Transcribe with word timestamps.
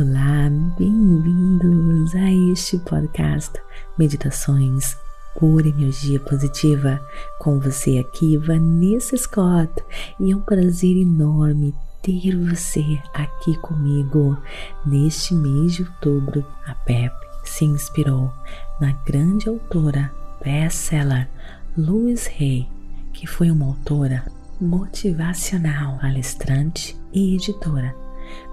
Olá, 0.00 0.48
bem-vindos 0.78 2.14
a 2.14 2.32
este 2.52 2.78
podcast 2.78 3.52
Meditações 3.98 4.96
por 5.38 5.66
Energia 5.66 6.18
Positiva. 6.18 6.98
Com 7.38 7.60
você 7.60 7.98
aqui, 7.98 8.38
Vanessa 8.38 9.14
Scott, 9.14 9.70
e 10.18 10.32
é 10.32 10.36
um 10.36 10.40
prazer 10.40 10.96
enorme 10.96 11.74
ter 12.00 12.34
você 12.34 12.98
aqui 13.12 13.54
comigo. 13.58 14.38
Neste 14.86 15.34
mês 15.34 15.74
de 15.74 15.82
outubro, 15.82 16.46
a 16.66 16.74
PEP 16.76 17.12
se 17.44 17.66
inspirou 17.66 18.32
na 18.80 18.92
grande 19.04 19.50
autora 19.50 20.10
best-seller 20.42 21.28
Louise 21.76 22.26
Hay, 22.40 22.66
que 23.12 23.26
foi 23.26 23.50
uma 23.50 23.66
autora 23.66 24.24
motivacional, 24.58 25.98
palestrante 25.98 26.96
e 27.12 27.34
editora 27.34 27.94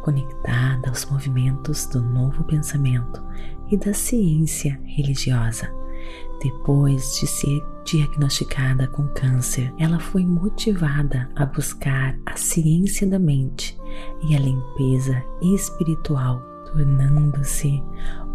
conectada 0.01 0.89
aos 0.89 1.05
movimentos 1.05 1.85
do 1.87 2.01
novo 2.01 2.43
pensamento 2.43 3.23
e 3.69 3.77
da 3.77 3.93
ciência 3.93 4.79
religiosa. 4.85 5.71
Depois 6.41 7.19
de 7.19 7.27
ser 7.27 7.61
diagnosticada 7.83 8.87
com 8.87 9.07
câncer, 9.07 9.73
ela 9.79 9.99
foi 9.99 10.25
motivada 10.25 11.29
a 11.35 11.45
buscar 11.45 12.17
a 12.25 12.35
ciência 12.35 13.07
da 13.07 13.17
mente 13.17 13.77
e 14.21 14.35
a 14.35 14.39
limpeza 14.39 15.23
espiritual, 15.41 16.39
tornando-se 16.71 17.81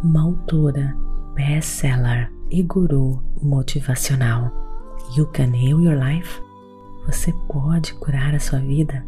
uma 0.02 0.22
autora 0.22 0.96
best-seller 1.34 2.30
e 2.50 2.62
guru 2.62 3.22
motivacional. 3.40 4.50
You 5.16 5.26
Can 5.26 5.54
Heal 5.54 5.80
Your 5.80 5.96
Life? 5.96 6.42
Você 7.06 7.32
pode 7.48 7.94
curar 7.94 8.34
a 8.34 8.40
sua 8.40 8.58
vida? 8.58 9.04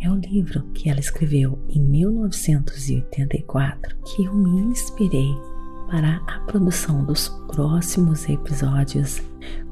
É 0.00 0.10
o 0.10 0.16
livro 0.16 0.64
que 0.74 0.90
ela 0.90 1.00
escreveu 1.00 1.58
em 1.68 1.80
1984 1.80 3.96
que 4.04 4.24
eu 4.24 4.34
me 4.34 4.62
inspirei 4.62 5.32
para 5.90 6.16
a 6.26 6.40
produção 6.40 7.04
dos 7.04 7.28
próximos 7.48 8.28
episódios 8.28 9.22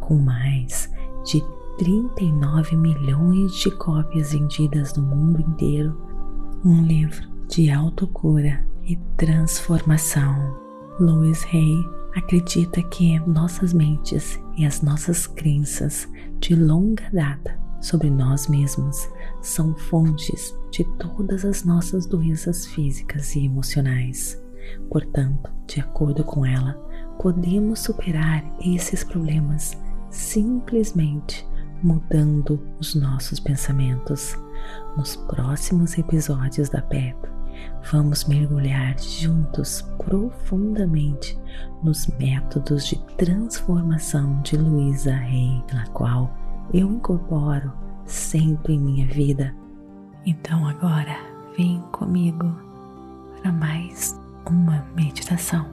com 0.00 0.18
mais 0.18 0.90
de 1.24 1.42
39 1.78 2.76
milhões 2.76 3.54
de 3.54 3.70
cópias 3.70 4.32
vendidas 4.32 4.94
no 4.94 5.02
mundo 5.02 5.40
inteiro. 5.40 5.96
Um 6.64 6.82
livro 6.82 7.28
de 7.48 7.70
autocura 7.70 8.66
e 8.84 8.96
transformação. 9.16 10.58
Louis 11.00 11.44
Hay 11.52 11.82
acredita 12.14 12.82
que 12.82 13.18
nossas 13.20 13.72
mentes 13.72 14.38
e 14.56 14.66
as 14.66 14.82
nossas 14.82 15.26
crenças 15.26 16.08
de 16.38 16.54
longa 16.54 17.08
data 17.12 17.58
sobre 17.80 18.10
nós 18.10 18.46
mesmos 18.46 19.08
são 19.40 19.74
fontes 19.74 20.54
de 20.70 20.84
todas 20.98 21.44
as 21.44 21.64
nossas 21.64 22.06
doenças 22.06 22.66
físicas 22.66 23.34
e 23.34 23.44
emocionais. 23.44 24.40
Portanto, 24.90 25.50
de 25.66 25.80
acordo 25.80 26.22
com 26.24 26.44
ela, 26.44 26.74
podemos 27.18 27.80
superar 27.80 28.44
esses 28.60 29.02
problemas 29.02 29.76
simplesmente 30.10 31.46
mudando 31.82 32.60
os 32.78 32.94
nossos 32.94 33.40
pensamentos. 33.40 34.36
Nos 34.96 35.16
próximos 35.16 35.96
episódios 35.96 36.68
da 36.68 36.82
PEP, 36.82 37.16
vamos 37.90 38.24
mergulhar 38.24 38.98
juntos 38.98 39.82
profundamente 39.98 41.38
nos 41.82 42.06
métodos 42.18 42.86
de 42.86 42.98
transformação 43.16 44.40
de 44.42 44.56
Luísa 44.56 45.14
Rey, 45.14 45.64
na 45.72 45.86
qual 45.88 46.30
eu 46.72 46.90
incorporo 46.90 47.72
sempre 48.06 48.74
em 48.74 48.80
minha 48.80 49.06
vida. 49.06 49.54
Então 50.24 50.66
agora 50.66 51.16
vem 51.56 51.80
comigo 51.92 52.46
para 53.40 53.52
mais 53.52 54.18
uma 54.48 54.84
meditação. 54.94 55.66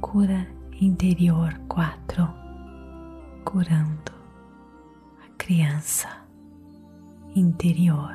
Cura 0.00 0.46
interior 0.80 1.54
4. 1.68 2.28
Curando 3.44 4.12
a 5.24 5.28
criança 5.38 6.08
interior. 7.36 8.12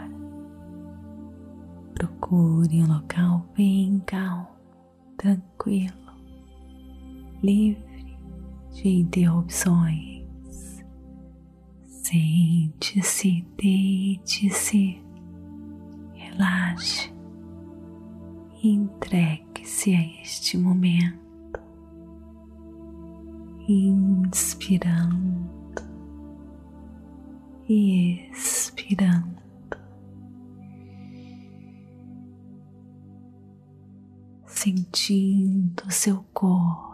Procure 1.96 2.82
um 2.82 2.88
local 2.88 3.46
bem 3.56 4.02
calmo, 4.06 4.48
tranquilo, 5.18 5.94
livre 7.42 8.18
de 8.72 8.88
interrupções 8.88 10.19
Sente-se, 12.10 13.46
deite-se, 13.56 15.00
relaxe 16.16 17.14
entregue-se 18.64 19.94
a 19.94 20.22
este 20.24 20.58
momento, 20.58 21.60
inspirando 23.68 25.48
e 27.70 28.28
expirando. 28.32 29.38
Sentindo 34.48 35.92
seu 35.92 36.26
corpo 36.34 36.89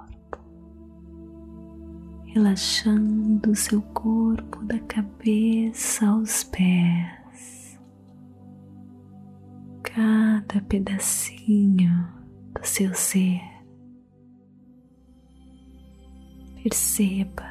relaxando 2.36 3.56
seu 3.56 3.82
corpo 3.82 4.62
da 4.66 4.78
cabeça 4.80 6.06
aos 6.06 6.44
pés, 6.44 7.80
cada 9.82 10.62
pedacinho 10.64 12.06
do 12.54 12.68
seu 12.68 12.94
ser. 12.94 13.40
Perceba 16.62 17.46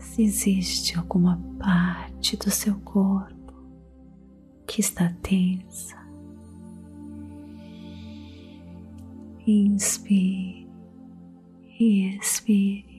se 0.00 0.22
existe 0.22 0.98
alguma 0.98 1.40
parte 1.60 2.36
do 2.36 2.50
seu 2.50 2.74
corpo 2.80 3.54
que 4.66 4.80
está 4.80 5.14
tensa. 5.22 5.96
Inspire 9.46 10.68
e 11.78 12.16
expire 12.16 12.93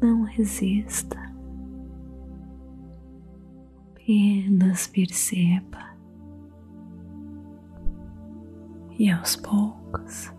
não 0.00 0.22
resista, 0.22 1.18
apenas 3.92 4.86
perceba 4.86 5.90
e 8.98 9.10
aos 9.10 9.36
poucos 9.36 10.32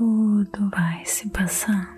tudo 0.00 0.70
vai 0.70 1.04
se 1.04 1.28
passando. 1.28 1.90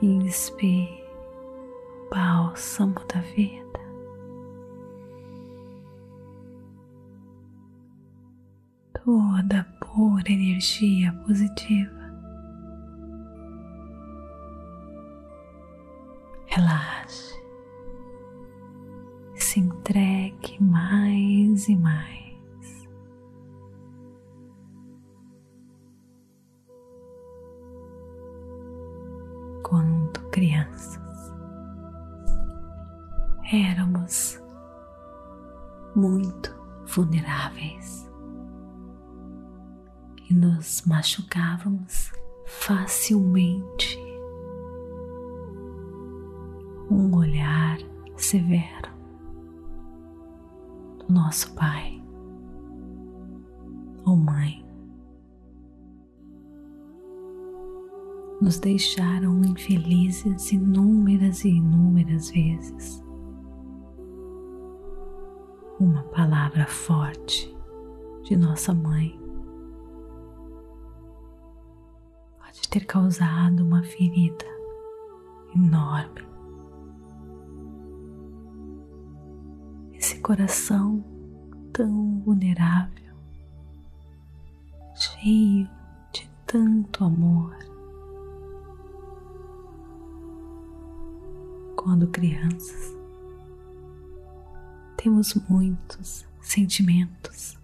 Inspire 0.00 1.02
o 2.06 2.14
bálsamo 2.14 2.94
da 3.12 3.20
vida. 3.20 3.85
Toda 9.06 9.64
pura 9.78 10.32
energia 10.32 11.12
positiva. 11.24 11.94
Relaxe, 16.46 17.40
se 19.36 19.60
entregue 19.60 20.60
mais 20.60 21.68
e 21.68 21.76
mais. 21.76 22.88
Quando 29.62 30.20
crianças, 30.30 31.32
éramos 33.52 34.42
muito 35.94 36.52
vulneráveis 36.86 37.85
e 40.28 40.34
nos 40.34 40.82
machucávamos 40.86 42.12
facilmente. 42.44 43.98
Um 46.90 47.14
olhar 47.16 47.78
severo 48.16 48.90
do 50.98 51.12
nosso 51.12 51.52
pai 51.54 52.02
ou 54.04 54.16
mãe 54.16 54.64
nos 58.40 58.58
deixaram 58.58 59.40
infelizes 59.44 60.52
inúmeras 60.52 61.44
e 61.44 61.48
inúmeras 61.48 62.30
vezes. 62.30 63.02
Uma 65.80 66.02
palavra 66.04 66.66
forte 66.66 67.54
de 68.22 68.36
nossa 68.36 68.72
mãe 68.72 69.25
pode 72.66 72.68
ter 72.68 72.84
causado 72.86 73.64
uma 73.64 73.82
ferida 73.82 74.44
enorme 75.54 76.26
coração 80.22 81.04
tão 81.72 82.20
vulnerável, 82.24 83.14
cheio 84.96 85.70
de 86.12 86.28
tanto 86.44 87.04
amor. 87.04 87.56
Quando 91.76 92.08
crianças, 92.08 92.92
temos 94.96 95.32
muitos 95.48 96.26
sentimentos 96.40 97.56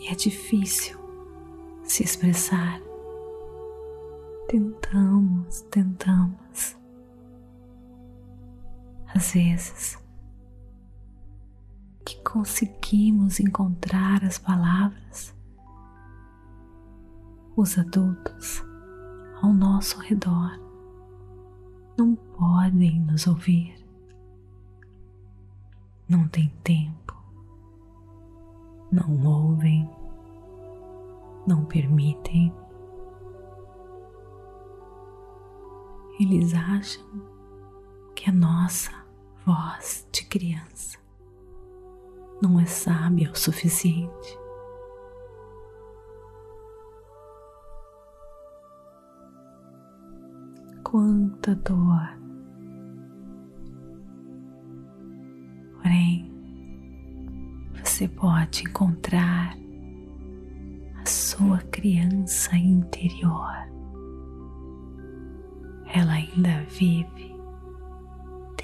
e 0.00 0.08
é 0.08 0.14
difícil 0.14 1.07
se 1.88 2.04
expressar. 2.04 2.80
Tentamos, 4.48 5.62
tentamos. 5.62 6.76
Às 9.14 9.32
vezes, 9.32 9.98
que 12.04 12.22
conseguimos 12.22 13.40
encontrar 13.40 14.22
as 14.22 14.38
palavras, 14.38 15.34
os 17.56 17.78
adultos 17.78 18.62
ao 19.42 19.52
nosso 19.52 19.98
redor 20.00 20.60
não 21.98 22.14
podem 22.14 23.00
nos 23.00 23.26
ouvir, 23.26 23.74
não 26.08 26.28
têm 26.28 26.48
tempo, 26.62 27.16
não 28.92 29.26
ouvem, 29.26 29.90
não 31.48 31.64
permitem. 31.64 32.54
Eles 36.20 36.52
acham 36.52 37.08
que 38.14 38.28
a 38.28 38.32
nossa 38.32 38.92
voz 39.46 40.06
de 40.12 40.26
criança 40.26 40.98
não 42.42 42.60
é 42.60 42.66
sábia 42.66 43.30
o 43.30 43.34
suficiente. 43.34 44.38
Quanta 50.84 51.54
dor. 51.54 52.18
Porém, 55.80 56.30
você 57.82 58.06
pode 58.08 58.64
encontrar 58.64 59.56
sua 61.38 61.58
criança 61.70 62.56
interior. 62.56 63.54
Ela 65.94 66.14
ainda 66.14 66.64
vive 66.64 67.32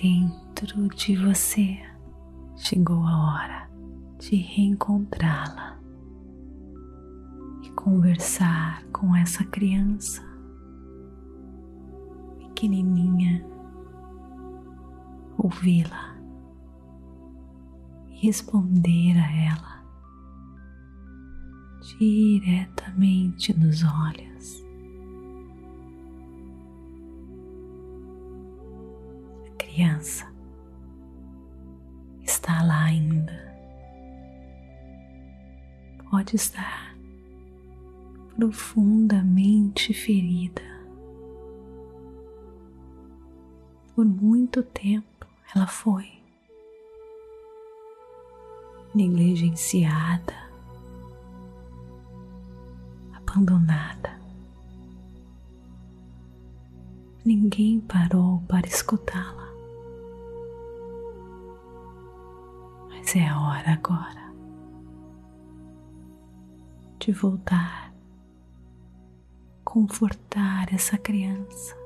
dentro 0.03 0.89
de 0.89 1.17
você. 1.17 1.79
Chegou 2.57 3.05
a 3.07 3.17
hora 3.17 3.71
de 4.19 4.35
reencontrá-la 4.35 5.79
e 7.63 7.71
conversar 7.71 8.85
com 8.87 9.15
essa 9.15 9.45
criança 9.45 10.21
pequenininha, 12.39 13.47
ouvi-la 15.39 16.17
e 18.09 18.27
responder 18.27 19.17
a 19.17 19.33
ela 19.47 19.74
diretamente 21.85 23.53
nos 23.59 23.83
olhos. 23.83 24.65
A 29.47 29.57
criança 29.57 30.27
está 32.23 32.63
lá 32.63 32.85
ainda. 32.85 33.45
Pode 36.11 36.37
estar 36.37 36.97
profundamente 38.37 39.93
ferida. 39.93 40.63
Por 43.95 44.05
muito 44.05 44.63
tempo 44.63 45.27
ela 45.55 45.67
foi 45.67 46.11
negligenciada, 48.95 50.35
abandonada. 53.35 54.15
Ninguém 57.25 57.81
parou 57.81 58.41
para 58.49 58.67
escutá-la. 58.67 59.49
Mas 62.89 63.17
é 63.17 63.27
a 63.27 63.41
hora 63.41 63.73
agora 63.73 64.25
de 67.01 67.13
voltar, 67.13 67.93
confortar 69.65 70.73
essa 70.73 70.97
criança, 70.97 71.77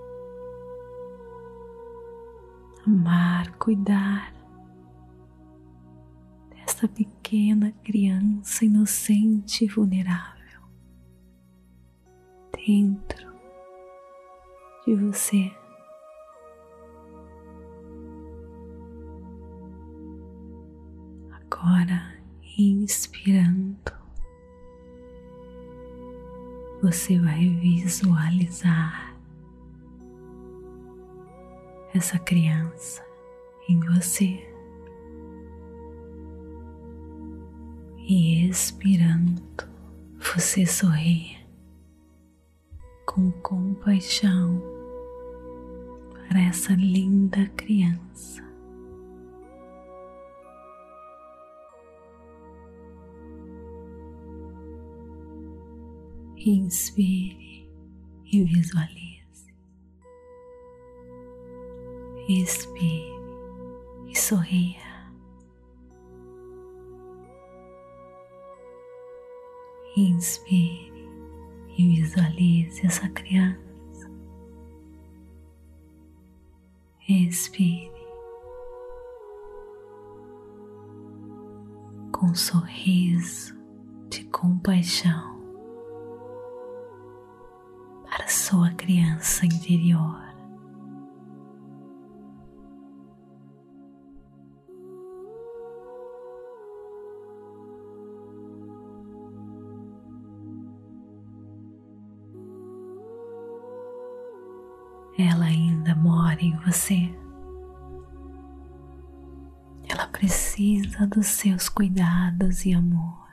amar, 2.87 3.51
cuidar 3.59 4.33
desta 6.51 6.87
pequena 6.87 7.73
criança 7.83 8.65
inocente 8.65 9.65
e 9.65 9.69
vulnerável 9.69 10.38
dentro 12.69 13.33
de 14.85 14.95
você. 14.95 15.51
Agora, 21.33 22.15
inspirando, 22.59 23.79
você 26.83 27.19
vai 27.19 27.49
visualizar 27.49 29.17
essa 31.95 32.19
criança 32.19 33.03
em 33.67 33.81
você 33.81 34.47
e 38.07 38.47
expirando, 38.47 39.43
você 40.19 40.67
sorri 40.67 41.38
com 43.19 43.33
compaixão 43.43 44.63
para 46.29 46.41
essa 46.41 46.73
linda 46.75 47.49
criança. 47.57 48.47
Inspire 56.37 57.69
e 58.33 58.45
visualize. 58.45 59.53
Expire 62.29 63.19
e 64.07 64.17
sorria. 64.17 64.89
Inspire 69.97 70.98
e 71.79 71.89
visualize 71.89 72.85
essa 72.85 73.09
criança. 73.09 74.11
Expire 77.09 77.93
com 82.13 82.27
um 82.27 82.35
sorriso 82.35 83.57
de 84.11 84.25
compaixão 84.25 85.39
para 88.03 88.27
sua 88.27 88.71
criança 88.73 89.47
interior. 89.47 90.28
Ela 105.19 105.47
ainda 105.47 105.97
mora 105.97 106.41
em 106.41 106.57
você. 106.59 107.13
Ela 109.89 110.07
precisa 110.07 111.07
dos 111.09 111.27
seus 111.27 111.69
cuidados 111.69 112.65
e 112.65 112.73
amor. 112.73 113.27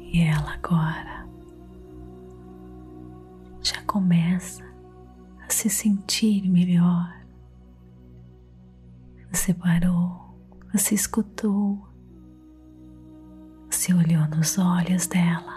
E 0.00 0.20
ela 0.22 0.54
agora 0.54 1.28
já 3.60 3.82
começa 3.82 4.64
a 5.46 5.52
se 5.52 5.68
sentir 5.68 6.48
melhor. 6.48 7.12
Você 9.30 9.52
parou, 9.52 10.38
você 10.72 10.94
escutou, 10.94 11.86
você 13.68 13.92
olhou 13.92 14.26
nos 14.28 14.56
olhos 14.56 15.06
dela 15.08 15.53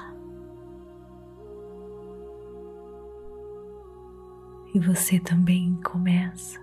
E 4.73 4.79
você 4.79 5.19
também 5.19 5.75
começa 5.81 6.59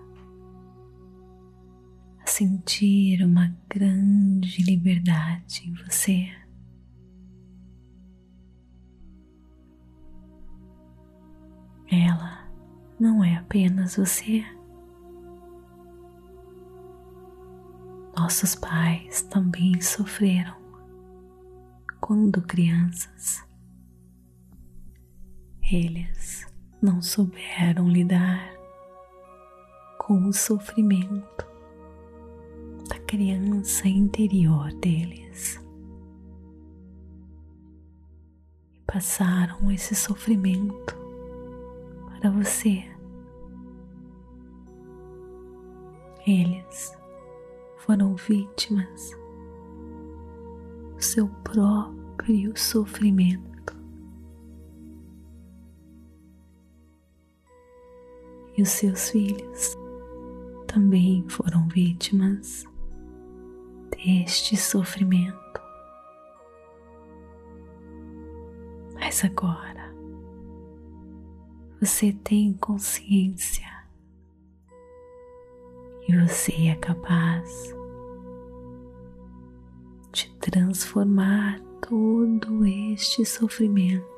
a 2.21 2.27
sentir 2.27 3.25
uma 3.25 3.55
grande 3.69 4.63
liberdade 4.63 5.69
em 5.69 5.75
você. 5.75 6.29
Ela 11.91 12.49
não 12.99 13.23
é 13.23 13.37
apenas 13.37 13.97
você. 13.97 14.45
Nossos 18.17 18.55
pais 18.55 19.23
também 19.23 19.81
sofreram 19.81 20.57
quando 22.01 22.41
crianças. 22.43 23.45
Eles 25.71 26.47
não 26.85 27.01
souberam 27.01 27.89
lidar 27.89 28.53
com 29.97 30.29
o 30.29 30.35
sofrimento 30.35 31.47
da 32.87 32.99
criança 33.07 33.89
interior 33.89 34.71
deles. 34.75 35.59
E 38.75 38.81
passaram 38.87 39.71
esse 39.71 39.95
sofrimento 39.95 40.95
para 42.21 42.31
você. 42.31 42.85
Eles 46.27 46.95
foram 47.79 48.15
vítimas 48.15 49.11
do 50.95 51.03
seu 51.03 51.29
próprio 51.43 52.55
sofrimento. 52.55 53.54
E 58.57 58.63
os 58.63 58.69
seus 58.69 59.11
filhos 59.11 59.75
também 60.67 61.25
foram 61.29 61.67
vítimas 61.69 62.65
deste 63.91 64.57
sofrimento. 64.57 65.61
Mas 68.95 69.25
agora 69.25 69.93
você 71.81 72.13
tem 72.13 72.53
consciência 72.55 73.67
e 76.09 76.17
você 76.17 76.69
é 76.69 76.77
capaz 76.77 77.75
de 80.13 80.31
transformar 80.37 81.61
todo 81.81 82.65
este 82.67 83.25
sofrimento 83.25 84.14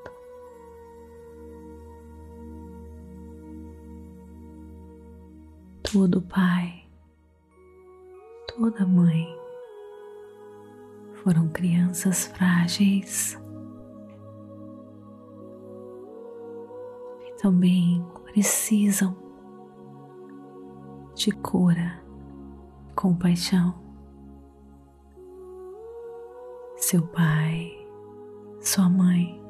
todo 5.92 6.20
pai, 6.20 6.84
toda 8.48 8.84
mãe 8.84 9.24
foram 11.22 11.48
crianças 11.48 12.26
frágeis 12.26 13.38
e 17.24 17.32
também 17.40 18.04
precisam 18.24 19.16
de 21.14 21.30
cura, 21.30 22.02
compaixão. 22.96 23.74
Seu 26.76 27.06
pai, 27.06 27.88
sua 28.60 28.88
mãe 28.88 29.40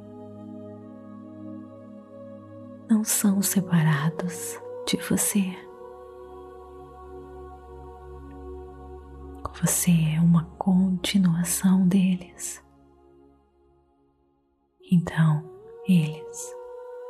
não 2.91 3.03
são 3.03 3.41
separados 3.41 4.61
de 4.87 4.97
você. 4.99 5.66
Você 9.63 9.91
é 10.15 10.21
uma 10.21 10.45
continuação 10.59 11.89
deles. 11.89 12.63
Então, 14.93 15.43
eles 15.89 16.55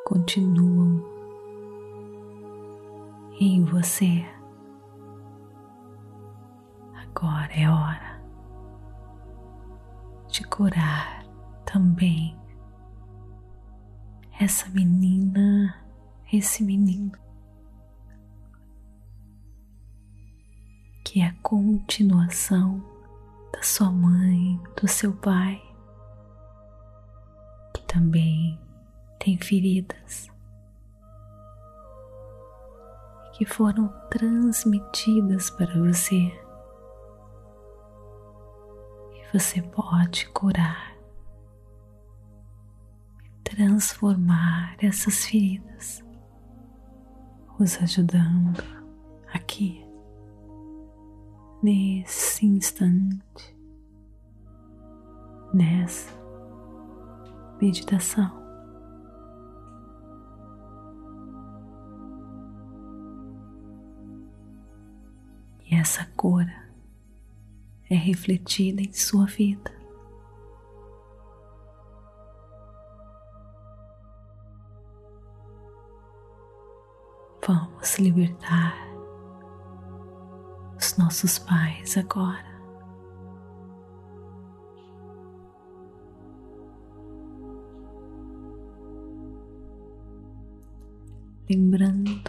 continuam 0.05 1.05
em 3.41 3.65
você. 3.65 4.25
Agora 6.95 7.53
é 7.53 7.69
hora 7.69 8.23
de 10.29 10.47
curar 10.47 11.27
também 11.65 12.39
essa 14.39 14.69
menina, 14.69 15.85
esse 16.33 16.63
menino 16.63 17.26
que 21.07 21.21
é 21.21 21.27
a 21.27 21.35
continuação 21.41 22.83
da 23.53 23.63
sua 23.63 23.93
mãe, 23.93 24.61
do 24.81 24.89
seu 24.89 25.13
pai, 25.13 25.63
que 27.73 27.83
também 27.85 28.59
tem 29.21 29.39
feridas 29.39 30.29
que 33.35 33.45
foram 33.45 33.89
transmitidas 34.11 35.51
para 35.51 35.79
você 35.79 36.33
você 39.33 39.61
pode 39.61 40.27
curar, 40.31 40.97
transformar 43.45 44.75
essas 44.83 45.27
feridas, 45.27 46.03
os 47.59 47.77
ajudando 47.83 48.65
aqui, 49.35 49.86
nesse 51.63 52.47
instante, 52.47 53.57
nessa 55.53 56.13
meditação. 57.61 58.45
E 65.69 65.75
essa 65.75 66.05
cura 66.17 66.71
é 67.91 67.95
refletida 67.95 68.81
em 68.81 68.93
sua 68.93 69.27
vida. 69.27 69.75
Vamos 77.47 77.97
libertar 77.99 78.86
os 80.97 80.99
nossos 80.99 81.39
pais 81.39 81.97
agora. 81.97 82.57
Lembrando 91.49 92.23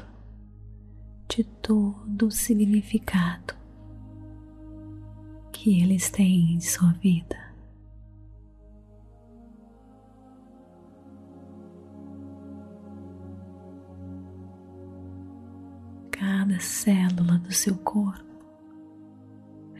de 1.29 1.43
todo 1.43 2.27
o 2.27 2.31
significado 2.31 3.55
que 5.51 5.81
eles 5.81 6.09
têm 6.09 6.53
em 6.53 6.59
sua 6.59 6.91
vida. 6.93 7.37
Cada 16.11 16.59
célula 16.59 17.39
do 17.39 17.51
seu 17.51 17.75
corpo 17.77 18.26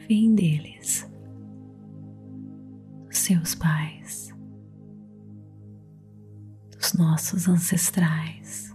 vem 0.08 0.34
deles, 0.34 1.06
dos 3.06 3.18
seus 3.18 3.54
pais, 3.54 4.34
dos 6.72 6.94
nossos 6.94 7.46
ancestrais. 7.46 8.74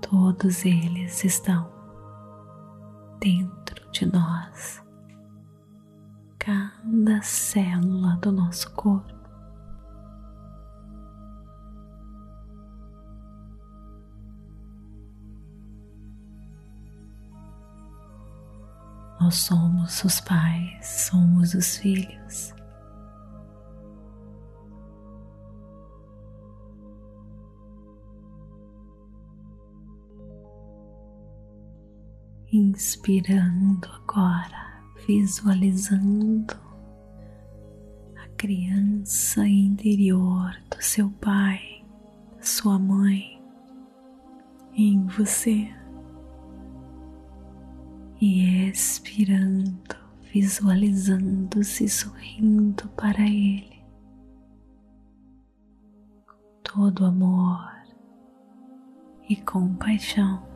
Todos 0.00 0.64
eles 0.64 1.22
estão 1.22 1.70
dentro 3.20 3.90
de 3.92 4.06
nós, 4.06 4.82
cada 6.38 7.20
célula 7.20 8.16
do 8.16 8.32
nosso 8.32 8.74
corpo. 8.74 9.19
Nós 19.20 19.34
somos 19.34 20.02
os 20.02 20.20
pais, 20.20 20.86
somos 20.86 21.54
os 21.54 21.76
filhos. 21.76 22.54
inspirando 32.52 33.88
agora, 33.92 34.82
visualizando 35.06 36.58
a 38.16 38.28
criança 38.36 39.46
interior 39.46 40.50
do 40.68 40.82
seu 40.82 41.08
pai, 41.10 41.84
sua 42.40 42.76
mãe, 42.76 43.40
em 44.74 45.06
você 45.06 45.72
e 48.20 48.68
expirando, 48.68 49.96
visualizando-se 50.32 51.88
sorrindo 51.88 52.88
para 52.90 53.22
Ele, 53.22 53.82
todo 56.62 57.06
amor 57.06 57.66
e 59.28 59.36
compaixão. 59.36 60.48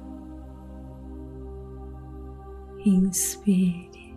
Inspire 2.85 4.14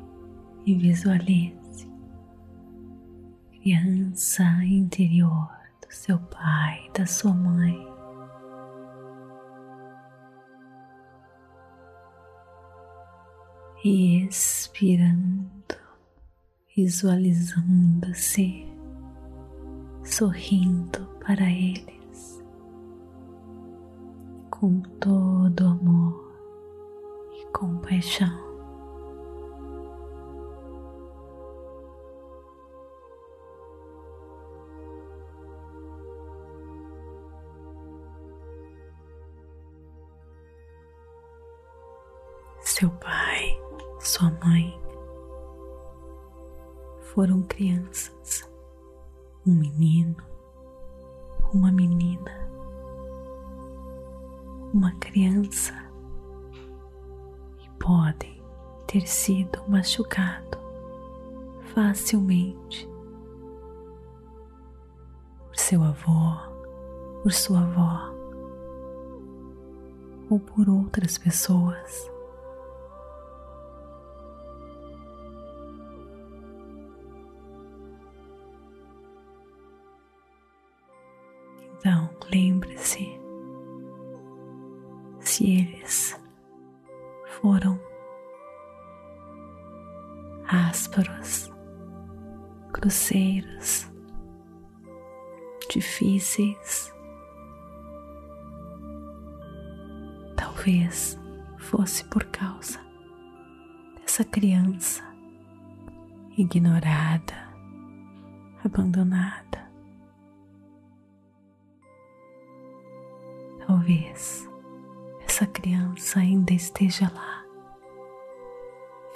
e 0.66 0.76
visualize 0.76 1.58
criança 3.68 4.44
interior 4.64 5.50
do 5.82 5.94
seu 5.94 6.20
pai, 6.20 6.90
da 6.94 7.06
sua 7.06 7.34
mãe. 7.34 7.97
E 13.84 14.26
expirando, 14.26 15.78
visualizando-se, 16.76 18.66
sorrindo 20.04 21.06
para 21.26 21.50
eles 21.50 22.44
com 24.50 24.82
todo 25.00 25.68
amor 25.68 26.34
e 27.34 27.46
compaixão. 27.52 28.48
seu 42.60 42.90
pai, 42.92 43.60
sua 44.08 44.32
mãe. 44.44 44.80
Foram 47.14 47.42
crianças, 47.44 48.50
um 49.46 49.52
menino, 49.54 50.16
uma 51.54 51.72
menina, 51.74 52.50
uma 54.74 54.94
criança. 54.94 55.74
E 57.62 57.70
podem 57.84 58.42
ter 58.88 59.06
sido 59.06 59.62
machucado 59.68 60.58
facilmente 61.74 62.90
por 65.48 65.56
seu 65.58 65.84
avô, 65.84 66.34
por 67.24 67.34
sua 67.34 67.60
avó 67.60 68.16
ou 70.30 70.40
por 70.40 70.70
outras 70.70 71.18
pessoas. 71.18 72.17
Lembre-se 82.38 83.20
se 85.20 85.60
eles 85.60 86.22
foram 87.42 87.80
ásperos, 90.48 91.52
grosseiros, 92.72 93.92
difíceis. 95.70 96.94
Talvez 100.36 101.20
fosse 101.58 102.06
por 102.06 102.24
causa 102.26 102.80
dessa 104.00 104.24
criança 104.24 105.04
ignorada, 106.38 107.34
abandonada. 108.64 109.47
Talvez 113.88 114.50
essa 115.22 115.48
criança 115.48 116.20
ainda 116.20 116.52
esteja 116.52 117.10
lá, 117.16 117.46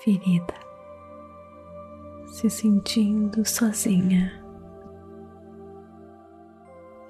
ferida, 0.01 0.53
se 2.27 2.49
sentindo 2.49 3.45
sozinha. 3.45 4.41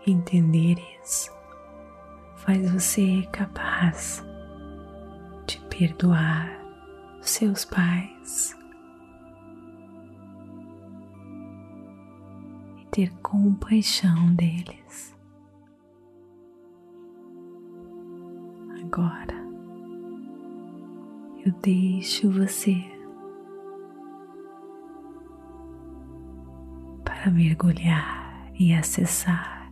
Entender 0.07 0.79
isso 1.03 1.31
faz 2.37 2.71
você 2.71 3.21
capaz 3.31 4.25
de 5.45 5.59
perdoar 5.69 6.49
seus 7.21 7.63
pais 7.63 8.57
e 12.81 12.85
ter 12.87 13.13
compaixão 13.21 14.33
deles. 14.33 15.20
Agora 18.91 19.33
eu 21.45 21.51
deixo 21.63 22.29
você 22.29 22.75
para 27.05 27.31
mergulhar 27.31 28.51
e 28.53 28.73
acessar 28.73 29.71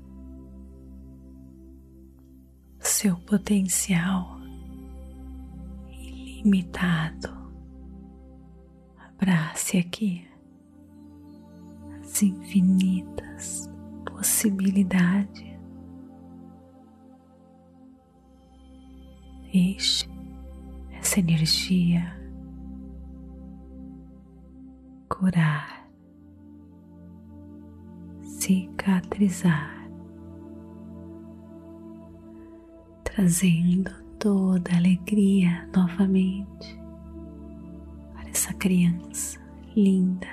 seu 2.80 3.16
potencial 3.18 4.40
ilimitado. 5.92 7.38
Abrace 8.98 9.78
aqui 9.78 10.26
as 12.02 12.24
infinitas 12.24 13.70
possibilidades 14.06 15.49
Deixe 19.52 20.08
essa 20.92 21.20
energia. 21.20 22.16
Curar, 25.10 25.90
cicatrizar, 28.22 29.90
trazendo 33.04 33.92
toda 34.20 34.72
a 34.72 34.78
alegria 34.78 35.68
novamente 35.76 36.80
para 38.14 38.30
essa 38.30 38.54
criança 38.54 39.40
linda. 39.76 40.28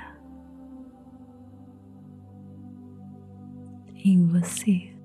Em 3.94 4.26
você. 4.26 4.95